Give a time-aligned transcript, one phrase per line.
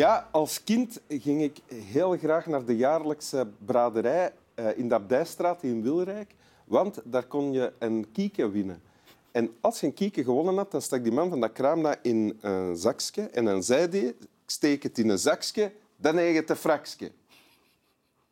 [0.00, 5.62] Ja, als kind ging ik heel graag naar de jaarlijkse braderij eh, in de Abdijstraat
[5.62, 6.34] in Wilrijk.
[6.64, 8.82] Want daar kon je een kieke winnen.
[9.30, 11.98] En als je een kieke gewonnen had, dan stak die man van dat kraam dat
[12.02, 13.22] in een zakje.
[13.22, 16.56] En dan zei hij, ik steek het in een zakje, dan heb je het een
[16.56, 17.12] frakje.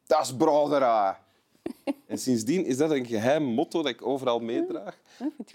[0.06, 1.16] Dat is braderij.
[2.06, 4.98] En sindsdien is dat een geheim motto dat ik overal meedraag.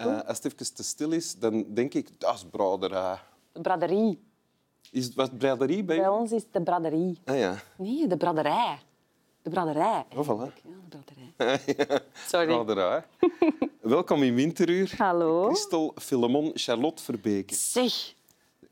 [0.00, 3.18] Uh, als het even te stil is, dan denk ik, dat is braderij.
[3.52, 4.18] De braderie.
[4.90, 7.18] Is het wat braderie bij Bij ons is het de braderie.
[7.24, 7.56] Ah ja.
[7.76, 8.78] Nee, de braderij.
[9.42, 10.04] De braderij.
[10.16, 10.52] Oh, voilà.
[10.62, 10.98] Ja, de
[11.36, 12.00] braderij.
[12.28, 12.46] Sorry.
[12.46, 13.04] Braderij.
[13.80, 14.94] Welkom in Winteruur.
[14.96, 15.44] Hallo.
[15.44, 17.54] Christel Filemon Charlotte Verbeke.
[17.54, 18.14] Zeg.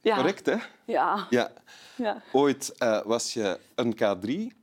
[0.01, 0.15] Ja.
[0.17, 0.57] Correct, hè?
[0.85, 1.27] Ja.
[1.31, 1.53] Ja.
[1.97, 2.23] ja.
[2.33, 4.57] Ooit eh, was je een K3.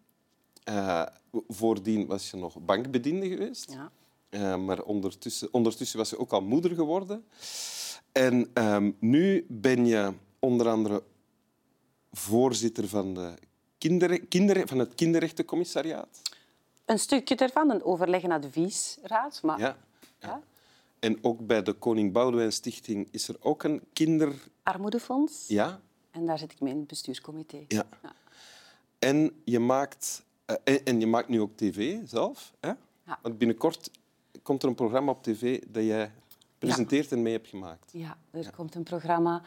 [0.64, 1.06] Eh,
[1.48, 3.72] voordien was je nog bankbediende geweest.
[3.74, 3.92] ja.
[4.30, 7.26] Eh, maar ondertussen, ondertussen was je ook al moeder geworden.
[8.12, 11.04] En ehm, nu ben je onder andere
[12.12, 13.34] voorzitter van, de
[13.78, 16.22] kinder, kinder, van het Kinderrechtencommissariaat.
[16.86, 19.40] Een stukje ervan, een overleg en adviesraad.
[19.44, 19.78] Maar Ja.
[20.20, 20.42] Ja.
[21.00, 24.34] En ook bij de Koning Boudewijn Stichting is er ook een kinder...
[24.64, 25.48] armoedefonds.
[25.48, 25.80] Ja?
[26.12, 27.66] En daar zit ik mee in het bestuurscomité.
[27.68, 27.86] Ja.
[29.00, 32.54] En je maakt, eh, en, en je maakt nu ook tv zelf.
[32.60, 32.72] Hè?
[33.04, 33.20] Ja.
[33.22, 33.92] Want binnenkort
[34.44, 36.12] komt er een programma op tv dat jij
[36.58, 37.92] presenteert en mee hebt gemaakt.
[37.94, 39.42] Ja, er komt een programma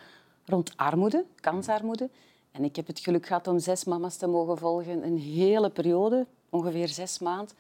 [0.45, 2.11] rond armoede, kansarmoede.
[2.53, 5.05] En ik heb het geluk gehad om zes mama's te mogen volgen.
[5.07, 7.57] Een hele periode, ongeveer zes maanden.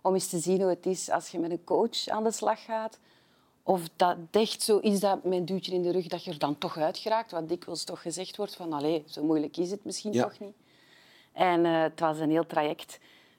[0.00, 2.64] Om eens te zien hoe het is als je met een coach aan de slag
[2.64, 2.98] gaat.
[3.62, 6.58] Of dat echt zo is dat mijn duwtje in de rug dat je er dan
[6.58, 7.30] toch uit geraakt.
[7.30, 10.22] Wat dikwijls toch gezegd wordt van, allee, zo moeilijk is het misschien Ja.
[10.22, 10.54] toch niet.
[11.32, 12.98] En eh, het was een heel traject.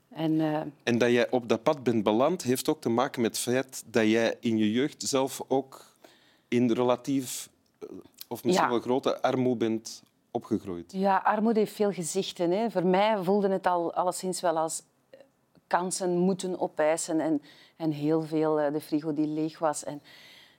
[0.09, 3.31] En eh, En dat jij op dat pad bent beland, heeft ook te maken met
[3.31, 5.85] het feit dat jij in je jeugd zelf ook
[6.47, 7.87] in relatief, eh,
[8.27, 8.71] of misschien Ja.
[8.71, 10.03] wel grote armoede bent
[10.37, 10.91] opgegroeid.
[10.91, 12.51] Ja, armoede heeft veel gezichten.
[12.51, 12.69] Hè.
[12.71, 15.19] Voor mij voelde het al alleszins wel als eh,
[15.67, 17.41] kansen moeten opeisen en,
[17.75, 19.83] en heel veel eh, de frigo die leeg was.
[19.83, 20.01] En,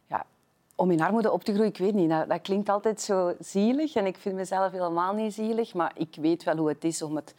[0.06, 0.26] ja,
[0.74, 3.94] om in armoede op te groeien, ik weet niet, dat, dat klinkt altijd zo zielig
[3.94, 7.16] en ik vind mezelf helemaal niet zielig, maar ik weet wel hoe het is om,
[7.16, 7.34] het,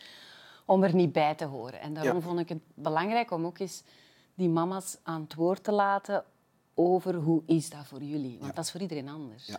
[0.66, 1.80] om er niet bij te horen.
[1.82, 2.22] En daarom Ja.
[2.22, 3.84] vond ik het belangrijk om ook eens
[4.36, 6.24] die mama's aan het woord te laten
[6.80, 8.38] over hoe is dat voor jullie.
[8.40, 9.52] Want dat is voor iedereen anders.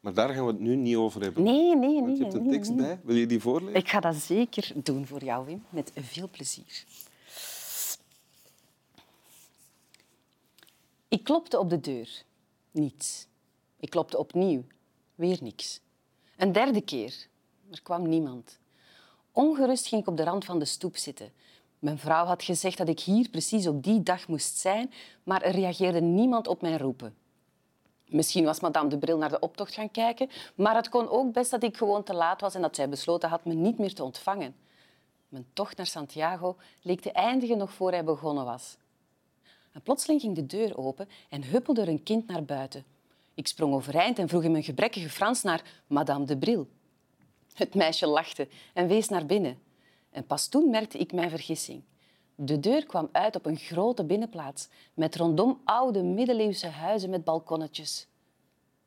[0.00, 1.42] Maar daar gaan we het nu niet over hebben.
[1.42, 2.16] Nee, nee, Want nee.
[2.16, 2.86] je hebt een nee, tekst nee.
[2.86, 3.00] bij.
[3.04, 3.74] Wil je die voorlezen?
[3.74, 6.84] Ik ga dat zeker doen voor jou, Wim, met veel plezier.
[11.08, 12.24] Ik klopte op de deur.
[12.70, 13.26] Niets.
[13.80, 14.64] Ik klopte opnieuw.
[15.14, 15.80] Weer niks.
[16.36, 17.26] Een derde keer.
[17.70, 18.58] Er kwam niemand.
[19.32, 21.32] Ongerust ging ik op de rand van de stoep zitten.
[21.84, 25.52] Mijn vrouw had gezegd dat ik hier precies op die dag moest zijn, maar er
[25.52, 27.14] reageerde niemand op mijn roepen.
[28.06, 31.50] Misschien was madame de Bril naar de optocht gaan kijken, maar het kon ook best
[31.50, 34.04] dat ik gewoon te laat was en dat zij besloten had me niet meer te
[34.04, 34.56] ontvangen.
[35.28, 38.76] Mijn tocht naar Santiago leek te eindigen nog voor hij begonnen was.
[39.72, 42.84] En plotseling ging de deur open en huppelde er een kind naar buiten.
[43.34, 46.68] Ik sprong overeind en vroeg in mijn gebrekkige Frans naar madame de Bril.
[47.54, 49.63] Het meisje lachte en wees naar binnen.
[50.14, 51.82] En pas toen merkte ik mijn vergissing.
[52.34, 58.06] De deur kwam uit op een grote binnenplaats met rondom oude middeleeuwse huizen met balkonnetjes.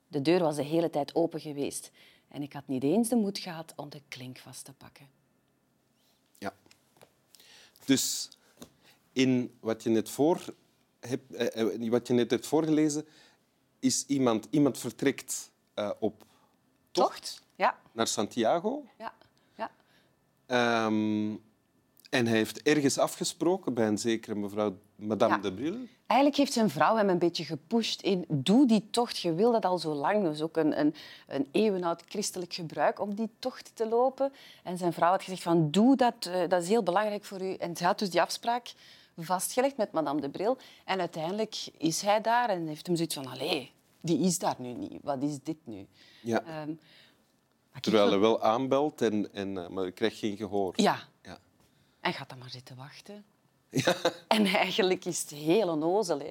[0.07, 1.91] De deur was de hele tijd open geweest
[2.27, 5.07] en ik had niet eens de moed gehad om de klink vast te pakken.
[6.37, 6.53] Ja.
[7.85, 8.29] Dus
[9.11, 10.53] in wat je net, voor
[10.99, 13.05] hebt, eh, eh, wat je net hebt voorgelezen,
[13.79, 16.25] is iemand, iemand vertrekt eh, op
[16.91, 18.85] tocht Ja, naar Santiago.
[18.97, 19.13] ja,
[20.47, 21.29] Ehm,
[22.09, 25.41] en hij heeft ergens afgesproken bij een zekere mevrouw Madame Ja.
[25.41, 25.75] de Bril.
[26.07, 29.17] Eigenlijk heeft zijn vrouw hem een beetje gepusht in doe die tocht.
[29.17, 30.23] Je wil dat al zo lang.
[30.23, 30.93] Dat is ook een, een,
[31.27, 34.31] een eeuwenoud christelijk gebruik om die tocht te lopen.
[34.63, 37.53] En zijn vrouw had gezegd van doe dat, eh, dat is heel belangrijk voor u.
[37.53, 38.73] En ze had dus die afspraak
[39.17, 40.57] vastgelegd met madame de Bril.
[40.85, 43.71] En uiteindelijk is hij daar en heeft hem zoiets van allee,
[44.01, 44.99] die is daar nu niet.
[45.03, 45.87] Wat is dit nu?
[46.21, 46.43] Ja.
[46.43, 46.71] Ehm,
[47.81, 50.73] Terwijl hij wel aanbelt, en, en, eh, maar hij krijgt geen gehoor.
[50.75, 51.37] Ja, Ja.
[51.99, 53.25] en gaat dan maar zitten wachten.
[54.27, 56.19] En eigenlijk is het heel onnozel.
[56.19, 56.25] Hè.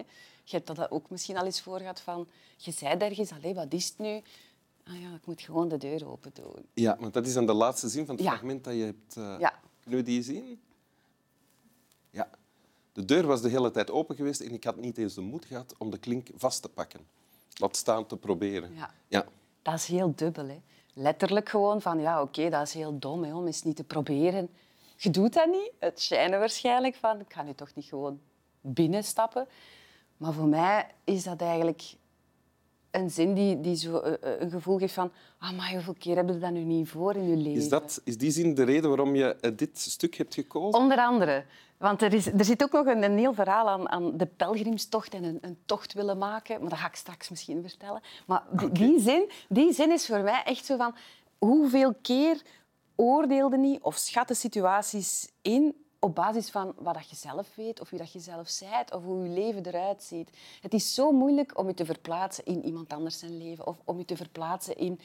[0.44, 2.28] Je hebt dat ook misschien al eens voor gehad van...
[2.56, 4.20] Je zei ergens, allee, wat is het nu?
[4.84, 6.66] Ah ja, ik moet gewoon de deur open doen.
[6.74, 8.30] Ja, want dat is dan de laatste zin van het Ja.
[8.30, 9.16] fragment dat je hebt...
[9.16, 9.60] eh, Ja.
[9.82, 10.60] Kunnen we die zien?
[12.10, 12.30] Ja.
[12.92, 15.44] De deur was de hele tijd open geweest en ik had niet eens de moed
[15.44, 17.00] gehad om de klink vast te pakken.
[17.54, 18.74] Laat staan te proberen.
[18.74, 18.94] Ja.
[19.08, 19.26] Ja.
[19.62, 20.46] Dat is heel dubbel.
[20.48, 20.60] Hè.
[20.98, 24.48] Letterlijk gewoon van, ja, oké, dat is heel dom hè, om eens niet te proberen.
[24.96, 25.72] Je doet dat niet.
[25.78, 28.20] Het schijnen waarschijnlijk van, ik ga nu toch niet gewoon
[28.60, 29.46] binnenstappen.
[30.16, 31.94] Maar voor mij is dat eigenlijk
[32.90, 35.12] een zin die, die zo eh, eh, een gevoel geeft van...
[35.38, 37.62] Ah, maar hoeveel keer hebben we dat nu niet voor in je leven?
[37.62, 40.80] Is, dat, is die zin de reden waarom je eh, dit stuk hebt gekozen?
[40.80, 41.44] Onder andere.
[41.78, 45.14] Want er, is, er zit ook nog een, een heel verhaal aan, aan de pelgrimstocht
[45.14, 46.60] en een, een tocht willen maken.
[46.60, 48.00] Maar dat ga ik straks misschien vertellen.
[48.26, 50.94] Maar die, die, zin, die zin is voor mij echt zo van...
[51.38, 52.42] Hoeveel keer
[52.94, 57.98] oordeelde niet of schatte situaties in op basis van wat je zelf weet of wie
[57.98, 60.30] dat je zelf zijt of hoe je leven eruit ziet.
[60.60, 63.98] Het is zo moeilijk om je te verplaatsen in iemand anders zijn leven of om
[63.98, 65.00] je te verplaatsen in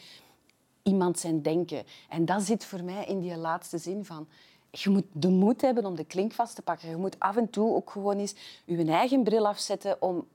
[0.84, 1.84] iemand zijn denken.
[2.10, 4.28] En dat zit voor mij in die laatste zin van...
[4.72, 6.90] Je moet de moed hebben om de klink vast te pakken.
[6.90, 8.36] Je moet af en toe ook gewoon eens
[8.66, 10.28] je eigen bril afzetten om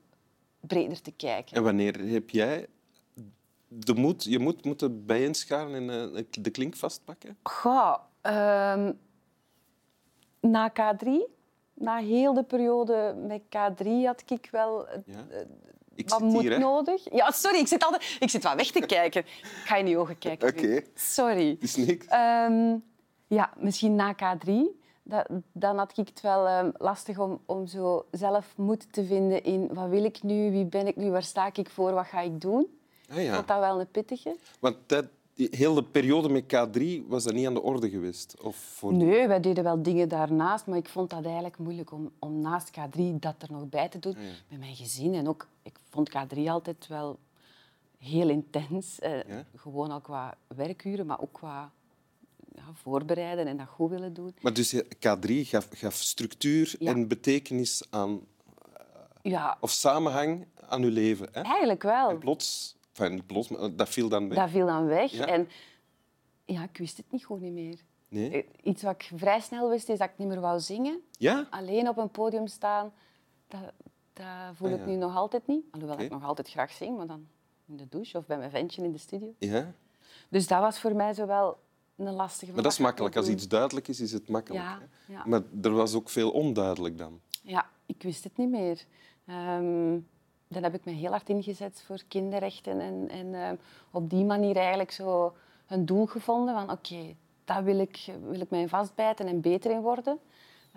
[0.59, 1.55] breder te kijken.
[1.55, 2.67] En wanneer heb jij
[3.67, 7.37] de moed, je moet moeten bijeenscharen en uh, de klink vastpakken?
[7.43, 8.89] Goh, uh,
[10.39, 11.09] na K3,
[11.73, 15.27] na heel de periode met K3 had ik wel ja.
[15.95, 17.13] ik wat moed hier, nodig.
[17.13, 19.21] Ja, sorry, ik zit, altijd, ik zit wat weg te kijken.
[19.21, 20.47] Ik ga in je ogen kijken.
[20.57, 20.81] Oké.
[20.93, 21.57] Sorry.
[21.59, 22.05] Is niks.
[22.13, 22.83] Um,
[23.27, 24.51] ja, misschien na K3.
[25.03, 29.43] Dat, dan had ik het wel um, lastig om, om zo zelf moed te vinden
[29.43, 32.21] in wat wil ik nu, wie ben ik nu, waar sta ik voor, wat ga
[32.21, 32.67] ik doen.
[33.09, 33.35] Ah, ja.
[33.35, 34.35] Vond dat wel een pittige.
[34.59, 38.41] Want dat, die hele periode met K3 was dat niet aan de orde geweest?
[38.41, 38.93] Of voor...
[38.93, 42.71] Nee, wij deden wel dingen daarnaast, maar ik vond dat eigenlijk moeilijk om, om naast
[42.79, 45.13] K3 dat er nog bij te doen ah, met mijn gezin.
[45.13, 47.19] En ook, ik vond K3 altijd wel
[47.97, 48.99] heel intens.
[48.99, 49.19] Eh,
[49.55, 51.71] Gewoon al qua werkuren, maar ook qua
[52.57, 54.35] ja, voorbereiden en dat goed willen doen.
[54.41, 58.11] Maar dus K3 gaf, gaf structuur en betekenis aan...
[58.11, 58.21] Uh,
[59.21, 59.57] ja.
[59.59, 61.27] Of samenhang aan uw leven.
[61.31, 61.41] Hè?
[61.41, 62.09] Eigenlijk wel.
[62.09, 64.37] En plots Enfin, plots, dat viel dan weg.
[64.37, 65.13] Dat viel dan weg.
[65.13, 65.49] En
[66.45, 67.79] ja, ik wist het niet goed niet meer.
[68.09, 68.31] Nee?
[68.31, 71.01] Eh, iets wat ik vrij snel wist, is dat ik niet meer wou zingen.
[71.11, 71.47] Ja?
[71.49, 72.93] Alleen op een podium staan,
[73.47, 73.73] dat,
[74.13, 75.65] dat voel ik ah, nu nog altijd niet.
[75.71, 77.27] Alhoewel ik nog altijd graag zing, maar dan
[77.65, 79.33] in de douche of bij mijn ventje in de studio.
[79.39, 79.73] Ja?
[80.29, 81.57] Dus dat was voor mij zo wel
[82.05, 83.15] een lastige Maar dat is makkelijk.
[83.15, 84.63] Als iets duidelijk is, is het makkelijk.
[84.63, 85.23] Ja, ja.
[85.25, 87.19] Maar er was ook veel onduidelijk dan.
[87.41, 88.85] Ja, ik wist het niet meer.
[89.29, 90.07] Um,
[90.47, 92.79] dan heb ik me heel hard ingezet voor kinderrechten.
[92.79, 93.49] En, en uh,
[93.91, 95.35] op die manier eigenlijk zo
[95.67, 97.15] een doel gevonden van oké, okay,
[97.45, 100.19] daar wil ik, wil ik mij vastbijten en beter in worden.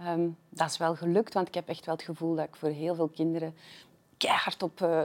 [0.07, 2.69] Um, dat is wel gelukt, want ik heb echt wel het gevoel dat ik voor
[2.69, 3.55] heel veel kinderen
[4.17, 5.05] keihard op uh,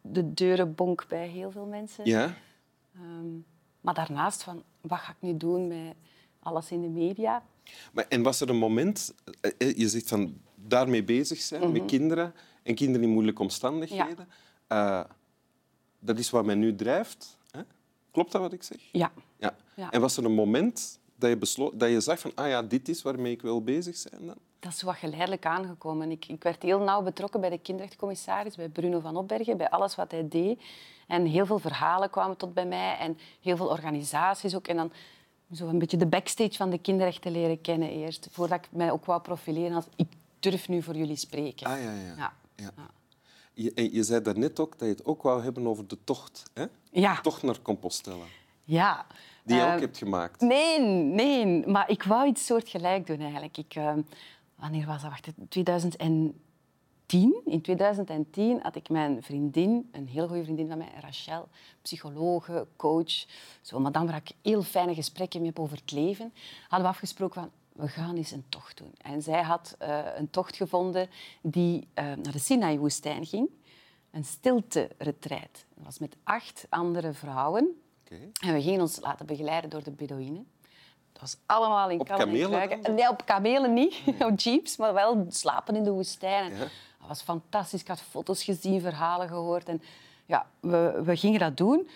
[0.00, 2.04] de deuren bonk bij heel veel mensen.
[2.04, 2.34] Ja.
[2.96, 3.44] Um,
[3.82, 5.94] maar daarnaast van, wat ga ik nu doen met
[6.38, 7.42] alles in de media?
[7.92, 11.86] Maar, en was er een moment, eh, je zegt van daarmee bezig zijn, met mhm.
[11.86, 14.28] kinderen en kinderen in moeilijke omstandigheden.
[14.68, 15.00] Ja.
[15.00, 15.10] Uh,
[15.98, 17.38] dat is wat mij nu drijft.
[17.50, 17.60] Hè?
[18.10, 18.78] Klopt dat wat ik zeg?
[18.92, 19.12] Ja.
[19.38, 19.90] ja.
[19.90, 22.88] En was er een moment dat je, besloot, dat je zag van ah ja, dit
[22.88, 24.36] is waarmee ik wil bezig zijn dan?
[24.58, 26.10] Dat is wat geleidelijk aangekomen.
[26.10, 29.94] Ik, ik werd heel nauw betrokken bij de kinderrechtencommissaris, bij Bruno van Opbergen, bij alles
[29.94, 30.60] wat hij deed.
[31.06, 34.68] En heel veel verhalen kwamen tot bij mij en heel veel organisaties ook.
[34.68, 34.92] En dan
[35.52, 39.04] zo een beetje de backstage van de kinderrechten leren kennen eerst, voordat ik mij ook
[39.04, 40.08] wou profileren als ik
[40.40, 41.66] durf nu voor jullie spreken.
[41.66, 42.14] Ah, ja, ja.
[42.16, 42.32] ja.
[42.56, 42.90] ja.
[43.54, 46.42] Je, je zei daarnet ook dat je het ook wou hebben over de tocht.
[46.54, 46.64] Hè?
[46.90, 47.14] Ja.
[47.14, 48.24] De tocht naar Compostela.
[48.64, 49.06] Ja.
[49.44, 50.40] Die je ook ehm, hebt gemaakt.
[50.40, 51.66] Nee, nee.
[51.66, 53.56] Maar ik wou iets soortgelijk doen eigenlijk.
[53.56, 53.94] Ik, uh,
[54.54, 55.10] wanneer was dat?
[55.10, 56.34] Wacht, 2010.
[57.44, 61.48] In 2010 had ik mijn vriendin, een heel goede vriendin van mij, Rachel,
[61.82, 63.24] psychologe, coach,
[63.60, 66.32] zo, madame waar ik heel fijne gesprekken mee heb over het leven,
[66.68, 68.94] hadden we afgesproken van we gaan eens een tocht doen.
[69.02, 71.08] En zij had uh, een tocht gevonden
[71.42, 73.48] die uh, naar de Sinai-woestijn ging.
[74.10, 75.64] Een stilte-retreat.
[75.74, 77.82] Dat was met acht andere vrouwen.
[78.14, 78.48] Okay.
[78.48, 80.46] En we gingen ons laten begeleiden door de Bedouinen.
[81.12, 83.94] Dat was allemaal in kamelen Nee, op kamelen niet.
[84.30, 86.52] op jeeps, maar wel slapen in de woestijn.
[86.52, 86.58] Ja.
[86.58, 87.80] Dat was fantastisch.
[87.80, 89.68] Ik had foto's gezien, verhalen gehoord.
[89.68, 89.82] En
[90.26, 91.88] ja, we, we gingen dat doen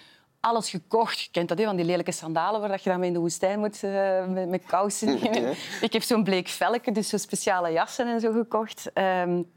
[0.47, 1.21] alles gekocht.
[1.21, 3.83] Je kent dat, van die lelijke sandalen waar je dan mee in de woestijn moet
[3.83, 5.23] uh, met, met, kousen.
[5.87, 8.91] Ik heb zo'n bleek velken, dus zo speciale jassen en zo gekocht.
[8.95, 9.51] Um,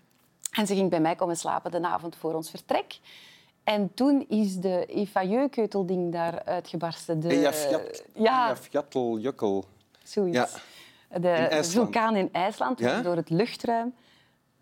[0.52, 3.00] en ze ging bij mij komen slapen de avond voor ons vertrek.
[3.70, 7.20] En toen is de Efajeu-keutelding daar uitgebarsten.
[7.20, 7.28] De...
[7.28, 8.56] Eyjafjat, ja.
[10.04, 10.38] Zoiets.
[11.10, 11.20] Ja.
[11.20, 13.02] De vulkaan in IJsland, ja?
[13.02, 13.94] door het luchtruim.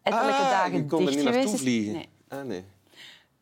[0.01, 1.93] Ettelijke ah, dagen je kon dicht er niet naartoe vliegen?
[1.93, 2.09] Nee.
[2.27, 2.63] Ah, nee.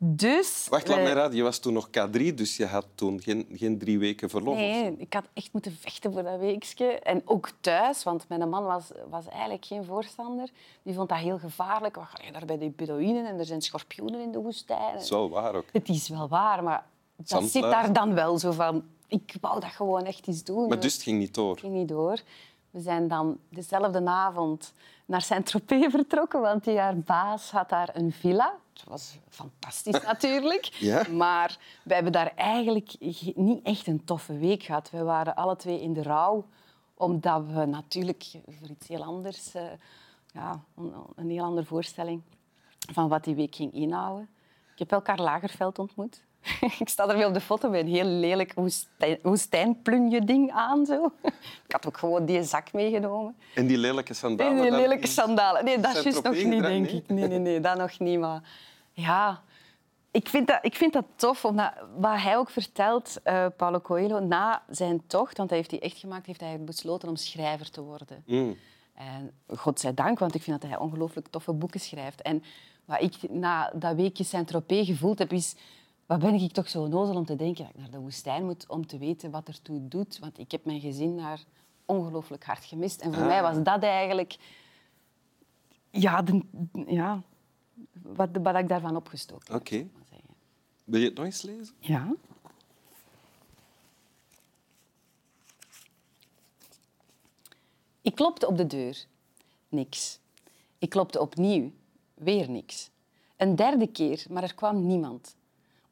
[0.07, 1.37] Dus, Wacht, laat mij raden.
[1.37, 4.55] Je was toen nog K3, dus je had toen geen, geen drie weken verlof.
[4.55, 6.85] Nee, ik had echt moeten vechten voor dat weekje.
[6.85, 10.49] En ook thuis, want mijn man was, was eigenlijk geen voorstander.
[10.83, 11.95] Die vond dat heel gevaarlijk.
[11.95, 14.93] Wat ga je daar bij die Bedouinen en er zijn schorpioenen in de woestijn.
[14.93, 15.65] Dat is wel waar ook.
[15.71, 16.85] Het is wel waar, maar
[17.15, 18.83] dat zit daar dan wel zo van...
[19.07, 20.67] Ik wou dat gewoon echt eens doen.
[20.67, 21.51] Maar dus het ging niet door?
[21.51, 22.19] Het ging niet door.
[22.75, 24.73] We zijn dan dezelfde avond
[25.05, 28.53] naar Saint-Tropez vertrokken, want die haar baas had daar een villa.
[28.73, 30.65] Het was fantastisch natuurlijk.
[30.65, 31.03] Ja?
[31.11, 34.89] Maar we hebben daar eigenlijk ge- niet echt een toffe week gehad.
[34.89, 36.45] We waren alle twee in de rouw,
[36.93, 39.53] omdat we natuurlijk voor iets heel anders...
[39.53, 39.63] eh,
[40.33, 42.21] ja, een, een heel andere voorstelling
[42.93, 44.29] van wat die week ging inhouden.
[44.73, 46.23] Ik heb elkaar Lagerveld ontmoet.
[46.79, 50.85] Ik sta er weer op de foto met een heel lelijk woestijn, woestijnplunje-ding aan.
[50.85, 51.11] Zo.
[51.67, 53.35] Ik had ook gewoon die zak meegenomen.
[53.55, 54.61] En die lelijke sandalen.
[54.61, 55.65] Die lelijke sandalen.
[55.65, 57.07] Nee, dat is nog niet, denk ik.
[57.07, 58.19] Nee, nee, nee, dat nog niet.
[58.19, 58.41] Maar
[58.91, 59.41] ja,
[60.11, 61.45] ik vind dat, ik vind dat tof.
[61.45, 65.79] Omdat wat hij ook vertelt, eh Paulo Coelho, na zijn tocht, want hij heeft die
[65.79, 68.23] echt gemaakt, heeft hij besloten om schrijver te worden.
[68.25, 68.57] Mm.
[68.93, 72.21] En godzijdank, want ik vind dat hij ongelooflijk toffe boeken schrijft.
[72.21, 72.43] En
[72.85, 75.55] wat ik na dat weekje Saint-Tropez gevoeld heb, is...
[76.05, 78.67] Wat ben ik toch zo onnozel om te denken dat ik naar de woestijn moet
[78.67, 80.19] om te weten wat ertoe doet.
[80.19, 81.43] Want ik heb mijn gezin daar
[81.85, 83.01] ongelooflijk hard gemist.
[83.01, 83.27] En voor Ah.
[83.27, 84.35] mij was dat eigenlijk...
[85.89, 86.41] Ja, de,
[86.87, 87.21] ja
[88.01, 89.87] wat, wat ik daarvan opgestoken heb, Oké.
[90.83, 91.75] Wil je het nog eens lezen?
[91.79, 92.13] Ja.
[98.01, 99.05] Ik klopte op de deur.
[99.69, 100.19] Niks.
[100.77, 101.71] Ik klopte opnieuw.
[102.13, 102.89] Weer niks.
[103.37, 105.35] Een derde keer, maar er kwam niemand.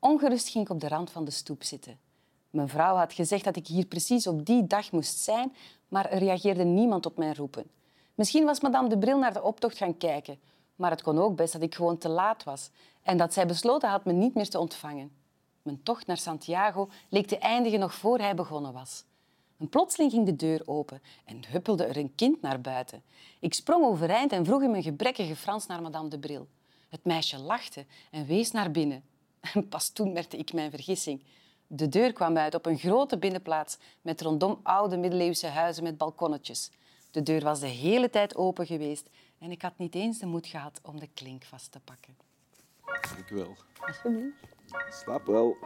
[0.03, 1.99] Ongerust ging ik op de rand van de stoep zitten.
[2.49, 5.55] Mijn vrouw had gezegd dat ik hier precies op die dag moest zijn,
[5.87, 7.71] maar er reageerde niemand op mijn roepen.
[8.15, 10.39] Misschien was madame de Bril naar de optocht gaan kijken,
[10.75, 12.69] maar het kon ook best dat ik gewoon te laat was
[13.01, 15.11] en dat zij besloten had me niet meer te ontvangen.
[15.61, 19.03] Mijn tocht naar Santiago leek te eindigen nog voor hij begonnen was.
[19.57, 23.03] En plotseling ging de deur open en huppelde er een kind naar buiten.
[23.39, 26.47] Ik sprong overeind en vroeg in mijn gebrekkige Frans naar madame de Bril.
[26.89, 29.03] Het meisje lachte en wees naar binnen.
[29.53, 31.23] En pas toen merkte ik mijn vergissing.
[31.67, 36.71] De deur kwam uit op een grote binnenplaats met rondom oude middeleeuwse huizen met balkonnetjes.
[37.11, 39.09] De deur was de hele tijd open geweest
[39.39, 42.17] en ik had niet eens de moed gehad om de klink vast te pakken.
[43.17, 43.55] Ik wel.
[43.79, 44.37] Alsjeblieft.
[44.89, 45.57] Slaap wel.